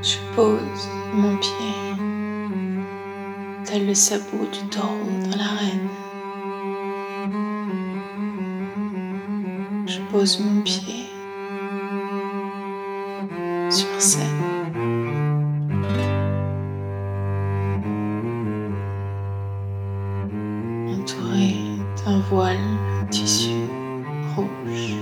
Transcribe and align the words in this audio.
Je 0.00 0.16
pose 0.36 0.88
mon 1.12 1.36
pied, 1.38 1.96
tel 3.64 3.86
le 3.88 3.94
sabot 3.94 4.46
du 4.52 4.68
taureau 4.68 5.10
dans 5.24 5.36
l'arène. 5.36 5.88
Je 9.86 10.00
pose 10.12 10.38
mon 10.38 10.62
pied 10.62 11.06
sur 13.70 14.00
scène. 14.00 14.24
Entouré 20.88 21.56
d'un 22.04 22.20
voile 22.30 22.56
tissu 23.10 23.66
rouge. 24.36 24.94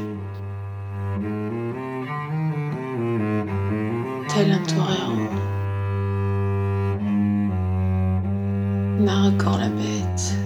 Tel 4.37 4.53
un 4.53 4.63
torero, 4.67 5.17
narguant 8.99 9.57
la 9.57 9.69
bête. 9.71 10.46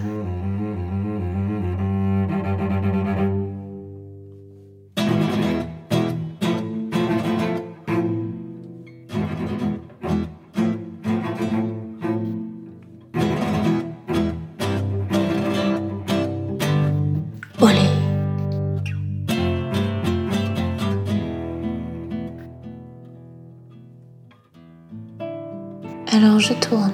Alors 26.13 26.39
je 26.39 26.53
tourne, 26.53 26.91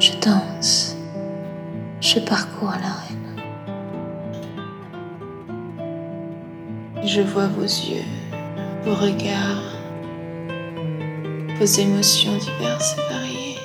je 0.00 0.12
danse, 0.12 0.96
je 2.00 2.18
parcours 2.18 2.70
l'arène. 2.70 3.36
Je 7.04 7.20
vois 7.20 7.48
vos 7.48 7.60
yeux, 7.60 8.06
vos 8.84 8.94
regards, 8.94 9.76
vos 11.58 11.66
émotions 11.66 12.38
diverses 12.38 12.96
et 12.96 13.12
variées. 13.12 13.58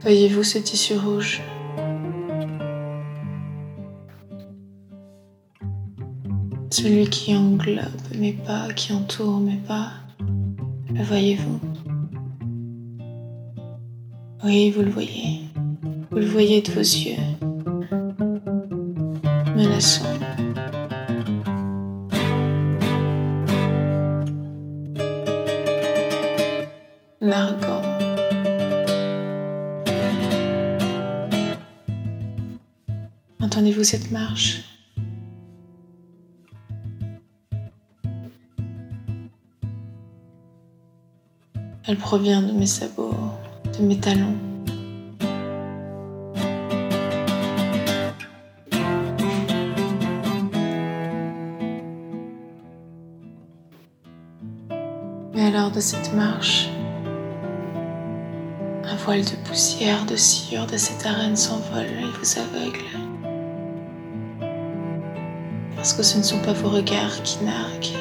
Voyez-vous 0.00 0.44
ce 0.44 0.58
tissu 0.58 0.94
rouge? 0.96 1.42
Celui 6.70 7.08
qui 7.08 7.34
englobe 7.34 7.86
mes 8.14 8.34
pas, 8.34 8.68
qui 8.74 8.92
entoure 8.92 9.40
mes 9.40 9.56
pas. 9.56 9.90
Le 10.90 11.02
voyez-vous? 11.02 11.60
Oui, 14.44 14.70
vous 14.70 14.82
le 14.82 14.90
voyez. 14.90 15.40
Vous 16.10 16.18
le 16.18 16.26
voyez 16.26 16.60
de 16.60 16.70
vos 16.70 16.80
yeux. 16.80 17.16
Menaçant. 19.56 20.04
Narguant. 27.20 27.82
Entendez-vous 33.40 33.84
cette 33.84 34.10
marche? 34.10 34.77
Elle 41.90 41.96
provient 41.96 42.42
de 42.42 42.52
mes 42.52 42.66
sabots, 42.66 43.14
de 43.78 43.82
mes 43.82 43.98
talons. 43.98 44.36
Mais 55.32 55.46
alors 55.46 55.70
de 55.70 55.80
cette 55.80 56.12
marche, 56.12 56.68
un 58.84 58.96
voile 58.96 59.24
de 59.24 59.48
poussière, 59.48 60.04
de 60.04 60.16
cire 60.16 60.66
de 60.66 60.76
cette 60.76 61.06
arène 61.06 61.36
s'envole 61.36 61.86
et 61.86 62.18
vous 62.18 62.38
aveugle. 62.38 62.84
Parce 65.74 65.94
que 65.94 66.02
ce 66.02 66.18
ne 66.18 66.22
sont 66.22 66.42
pas 66.42 66.52
vos 66.52 66.68
regards 66.68 67.22
qui 67.22 67.42
narguent, 67.44 67.96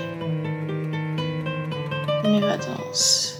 mais 2.25 2.42
ma 2.42 2.58
danse. 2.58 3.37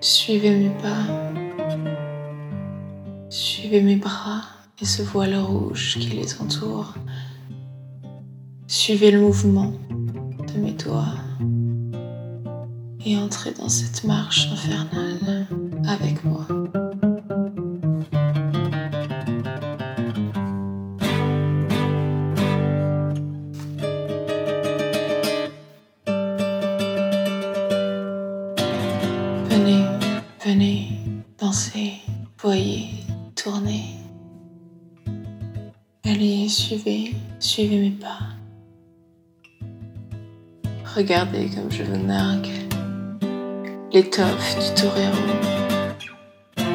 Suivez 0.00 0.56
mes 0.56 0.70
pas, 0.70 1.32
suivez 3.28 3.82
mes 3.82 3.96
bras 3.96 4.42
et 4.80 4.84
ce 4.84 5.02
voile 5.02 5.36
rouge 5.36 5.98
qui 5.98 6.10
les 6.10 6.40
entoure. 6.40 6.94
Suivez 8.68 9.10
le 9.10 9.20
mouvement 9.20 9.72
de 9.90 10.60
mes 10.60 10.72
doigts 10.72 11.16
et 13.04 13.16
entrez 13.16 13.52
dans 13.58 13.68
cette 13.68 14.04
marche 14.04 14.48
infernale 14.52 15.48
avec 15.84 16.24
moi. 16.24 16.46
Voyez, 32.40 32.90
tournez. 33.34 33.96
Allez, 36.04 36.48
suivez, 36.48 37.14
suivez 37.38 37.78
mes 37.78 37.90
pas. 37.90 38.18
Regardez 40.96 41.48
comme 41.50 41.70
je 41.70 41.82
vous 41.82 41.96
nargue. 41.96 42.48
L'étoffe 43.92 44.56
du 44.58 44.80
torero. 44.80 45.16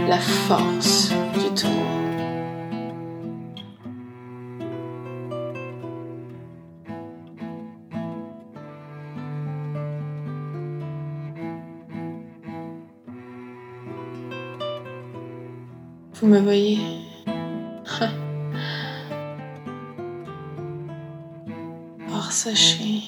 La 0.07 0.19
force 0.19 1.11
Vous 16.23 16.29
me 16.29 16.39
voyez. 16.39 16.79
Or 22.15 22.31
sachez 22.31 23.01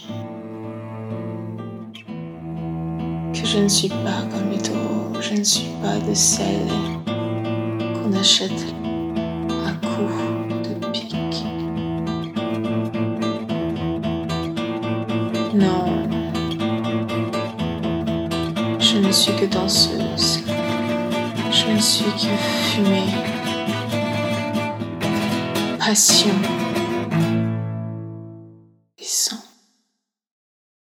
que 3.34 3.46
je 3.46 3.60
ne 3.60 3.70
suis 3.70 3.88
pas 3.88 4.24
comme 4.30 4.50
les 4.52 4.62
taureaux, 4.62 5.14
je 5.22 5.34
ne 5.34 5.46
suis 5.46 5.70
pas 5.82 5.98
de 6.06 6.14
celles 6.14 6.68
qu'on 7.94 8.12
achète 8.20 8.52
à 9.66 9.72
coups 9.88 10.68
de 10.68 10.86
pique. 10.92 11.46
Non, 15.54 15.88
je 18.78 18.98
ne 18.98 19.12
suis 19.14 19.32
que 19.38 19.46
danseuse, 19.46 20.45
ne 21.76 21.82
suis 21.82 22.06
que 22.06 22.38
fumée, 22.38 23.12
passion. 25.78 26.65